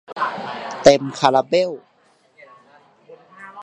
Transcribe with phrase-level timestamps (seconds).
[0.83, 1.71] เต็มคาราเบล